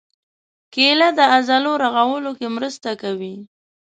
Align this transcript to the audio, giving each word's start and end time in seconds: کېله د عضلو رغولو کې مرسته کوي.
کېله 0.73 1.09
د 1.17 1.19
عضلو 1.33 1.71
رغولو 1.83 2.31
کې 2.37 2.47
مرسته 2.57 2.89
کوي. 3.01 3.35